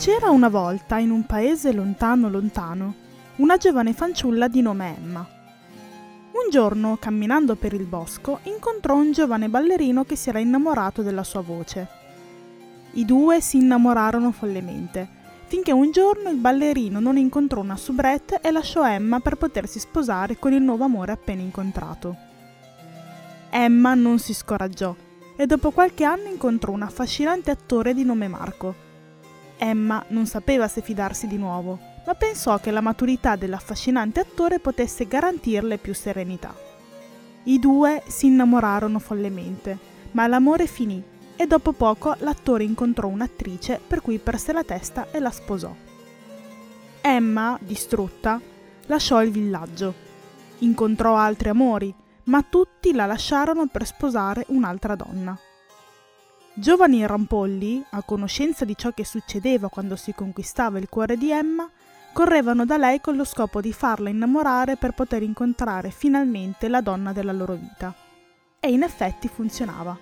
[0.00, 2.94] C'era una volta in un paese lontano lontano
[3.36, 5.20] una giovane fanciulla di nome Emma.
[5.20, 11.22] Un giorno, camminando per il bosco, incontrò un giovane ballerino che si era innamorato della
[11.22, 11.86] sua voce.
[12.92, 15.06] I due si innamorarono follemente,
[15.44, 20.38] finché un giorno il ballerino non incontrò una soubrette e lasciò Emma per potersi sposare
[20.38, 22.16] con il nuovo amore appena incontrato.
[23.50, 24.96] Emma non si scoraggiò
[25.36, 28.88] e dopo qualche anno incontrò un affascinante attore di nome Marco
[29.62, 35.06] Emma non sapeva se fidarsi di nuovo, ma pensò che la maturità dell'affascinante attore potesse
[35.06, 36.54] garantirle più serenità.
[37.44, 39.78] I due si innamorarono follemente,
[40.12, 41.02] ma l'amore finì
[41.36, 45.74] e dopo poco l'attore incontrò un'attrice per cui perse la testa e la sposò.
[47.02, 48.40] Emma, distrutta,
[48.86, 49.92] lasciò il villaggio.
[50.60, 55.38] Incontrò altri amori, ma tutti la lasciarono per sposare un'altra donna.
[56.52, 61.70] Giovani rampolli, a conoscenza di ciò che succedeva quando si conquistava il cuore di Emma,
[62.12, 67.12] correvano da lei con lo scopo di farla innamorare per poter incontrare finalmente la donna
[67.12, 67.94] della loro vita.
[68.58, 69.96] E in effetti funzionava.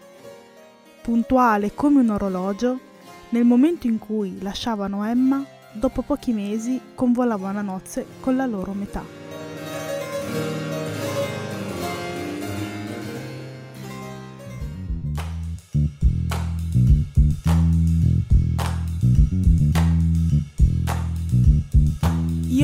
[1.03, 2.81] Puntuale come un orologio,
[3.29, 8.73] nel momento in cui lasciavano Emma, dopo pochi mesi convolavano a nozze con la loro
[8.73, 9.05] metà.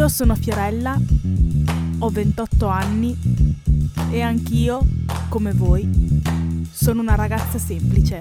[0.04, 0.98] Io sono Fiorella,
[2.00, 3.16] ho 28 anni
[4.10, 4.80] e anch'io,
[5.30, 5.88] come voi,
[6.70, 8.20] sono una ragazza semplice.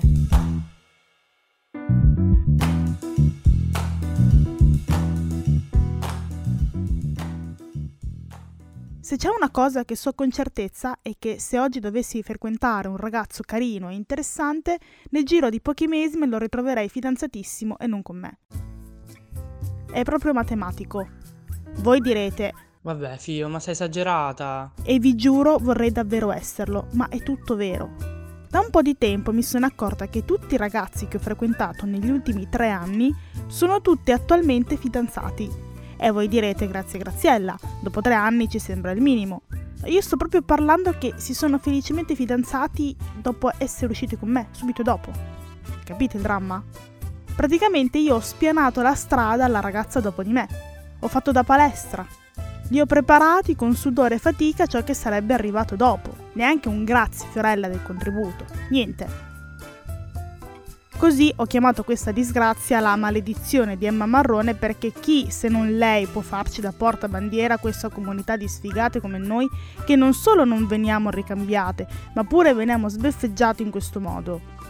[9.01, 12.95] Se c'è una cosa che so con certezza è che se oggi dovessi frequentare un
[12.95, 18.01] ragazzo carino e interessante, nel giro di pochi mesi me lo ritroverei fidanzatissimo e non
[18.01, 18.37] con me.
[19.91, 21.32] È proprio matematico.
[21.77, 22.53] Voi direte,
[22.83, 24.73] Vabbè, Fio, ma sei esagerata.
[24.83, 27.95] E vi giuro vorrei davvero esserlo, ma è tutto vero.
[28.49, 31.85] Da un po' di tempo mi sono accorta che tutti i ragazzi che ho frequentato
[31.85, 33.09] negli ultimi tre anni
[33.47, 35.49] sono tutti attualmente fidanzati.
[35.97, 39.43] E voi direte, grazie Graziella, dopo tre anni ci sembra il minimo.
[39.85, 44.83] Io sto proprio parlando che si sono felicemente fidanzati dopo essere usciti con me, subito
[44.83, 45.09] dopo.
[45.85, 46.61] Capite il dramma?
[47.33, 50.72] Praticamente io ho spianato la strada alla ragazza dopo di me
[51.03, 52.05] ho fatto da palestra.
[52.69, 56.15] Li ho preparati con sudore e fatica ciò che sarebbe arrivato dopo.
[56.33, 58.45] Neanche un grazie Fiorella del contributo.
[58.69, 59.31] Niente.
[60.97, 66.05] Così ho chiamato questa disgrazia la maledizione di Emma Marrone perché chi se non lei
[66.05, 69.49] può farci da portabandiera a questa comunità di sfigate come noi
[69.85, 74.62] che non solo non veniamo ricambiate, ma pure veniamo sbeffeggiati in questo modo.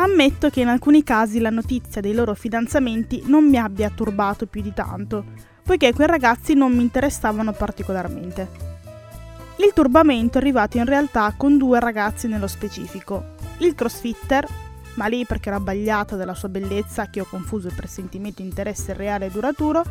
[0.00, 4.62] Ammetto che in alcuni casi la notizia dei loro fidanzamenti non mi abbia turbato più
[4.62, 5.24] di tanto,
[5.64, 8.48] poiché quei ragazzi non mi interessavano particolarmente.
[9.56, 13.34] Il turbamento è arrivato in realtà con due ragazzi nello specifico.
[13.58, 14.46] Il crossfitter,
[14.94, 19.26] ma lì perché era abbagliato dalla sua bellezza che ho confuso il presentimento interesse reale
[19.26, 19.82] e duraturo,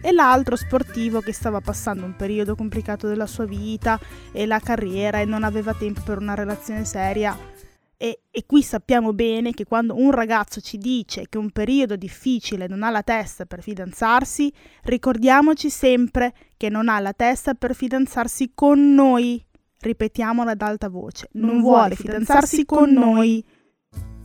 [0.00, 3.98] e l'altro sportivo che stava passando un periodo complicato della sua vita
[4.30, 7.36] e la carriera e non aveva tempo per una relazione seria
[7.98, 12.66] e, e, qui sappiamo bene che quando un ragazzo ci dice che un periodo difficile
[12.66, 14.52] non ha la testa per fidanzarsi,
[14.82, 19.42] ricordiamoci sempre che non ha la testa per fidanzarsi con noi.
[19.78, 23.44] Ripetiamolo ad alta voce, non, non vuole fidanzarsi con noi.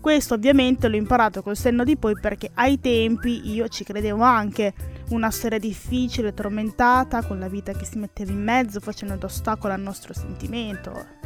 [0.02, 4.74] Questo ovviamente l'ho imparato col senno di poi perché ai tempi io ci credevo anche.
[5.10, 9.82] Una storia difficile, tormentata, con la vita che si metteva in mezzo, facendo d'ostacolo al
[9.82, 11.21] nostro sentimento.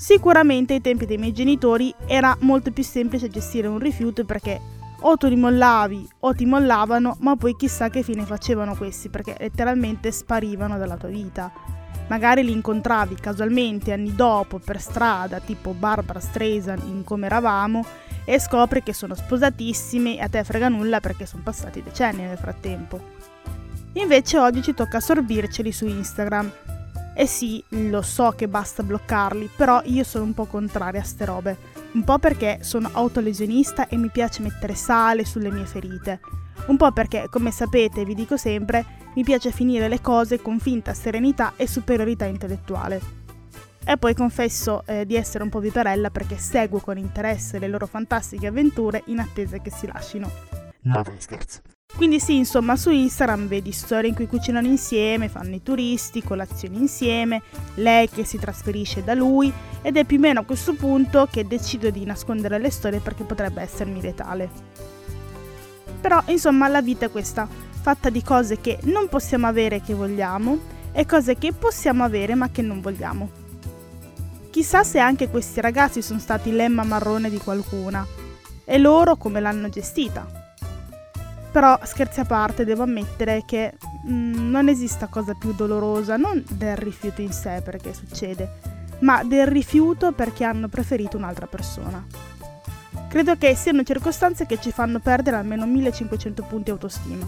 [0.00, 4.58] Sicuramente ai tempi dei miei genitori era molto più semplice gestire un rifiuto perché
[5.00, 9.36] o tu li mollavi o ti mollavano, ma poi chissà che fine facevano questi perché
[9.38, 11.52] letteralmente sparivano dalla tua vita.
[12.08, 17.84] Magari li incontravi casualmente anni dopo per strada, tipo Barbara Streisand in Come eravamo,
[18.24, 22.38] e scopri che sono sposatissimi e a te frega nulla perché sono passati decenni nel
[22.38, 22.98] frattempo.
[23.92, 26.50] Invece oggi ci tocca sorbirceli su Instagram
[27.14, 31.24] e sì, lo so che basta bloccarli, però io sono un po' contraria a ste
[31.24, 31.56] robe.
[31.92, 36.20] Un po' perché sono autolesionista e mi piace mettere sale sulle mie ferite.
[36.66, 38.84] Un po' perché, come sapete e vi dico sempre,
[39.14, 43.18] mi piace finire le cose con finta serenità e superiorità intellettuale.
[43.84, 47.86] E poi confesso eh, di essere un po' viperella perché seguo con interesse le loro
[47.86, 50.30] fantastiche avventure in attesa che si lascino.
[50.82, 51.60] No, scherzo.
[51.96, 56.78] Quindi sì, insomma, su Instagram vedi storie in cui cucinano insieme, fanno i turisti, colazioni
[56.78, 57.42] insieme,
[57.74, 59.52] lei che si trasferisce da lui
[59.82, 63.24] ed è più o meno a questo punto che decido di nascondere le storie perché
[63.24, 64.48] potrebbe essermi letale.
[66.00, 69.92] Però, insomma, la vita è questa, fatta di cose che non possiamo avere e che
[69.92, 70.58] vogliamo,
[70.92, 73.30] e cose che possiamo avere ma che non vogliamo.
[74.50, 78.06] Chissà se anche questi ragazzi sono stati l'emma marrone di qualcuna,
[78.64, 80.39] e loro come l'hanno gestita.
[81.52, 83.74] Però, scherzi a parte, devo ammettere che
[84.04, 88.58] mh, mm, non esista cosa più dolorosa, non del rifiuto in sé perché succede,
[89.00, 92.04] ma del rifiuto perché hanno preferito un'altra persona.
[93.08, 97.26] Credo che siano circostanze che ci fanno perdere almeno 1500 punti autostima.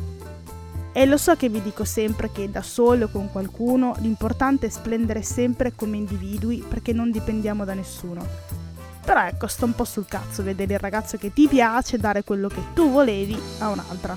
[0.93, 4.71] E lo so che vi dico sempre che da solo o con qualcuno l'importante è
[4.71, 8.62] splendere sempre come individui perché non dipendiamo da nessuno.
[9.05, 12.49] Però ecco, sto un po' sul cazzo vedere il ragazzo che ti piace dare quello
[12.49, 14.17] che tu volevi a un'altra.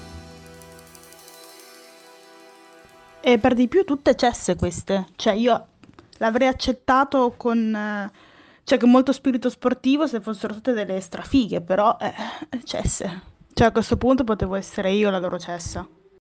[3.20, 5.08] E per di più tutte cesse queste.
[5.16, 5.68] Cioè io
[6.18, 8.12] l'avrei accettato con...
[8.64, 12.14] Cioè con molto spirito sportivo se fossero tutte delle strafighe, però eh,
[12.64, 13.22] cesse.
[13.54, 15.88] Cioè a questo punto potevo essere io la loro cessa.